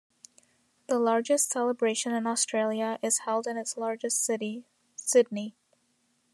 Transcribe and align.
The 0.87 0.97
largest 0.97 1.51
celebration 1.51 2.11
in 2.11 2.25
Australia 2.25 2.97
is 3.03 3.19
held 3.19 3.45
in 3.45 3.55
its 3.55 3.77
largest 3.77 4.25
city: 4.25 4.65
Sydney. 4.95 5.53